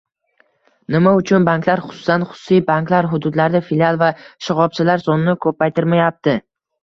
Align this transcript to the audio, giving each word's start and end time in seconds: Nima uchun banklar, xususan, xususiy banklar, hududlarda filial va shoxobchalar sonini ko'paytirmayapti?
Nima 0.93 1.11
uchun 1.17 1.43
banklar, 1.49 1.81
xususan, 1.89 2.25
xususiy 2.31 2.63
banklar, 2.71 3.09
hududlarda 3.13 3.61
filial 3.67 4.01
va 4.05 4.09
shoxobchalar 4.45 5.05
sonini 5.09 5.37
ko'paytirmayapti? 5.47 6.35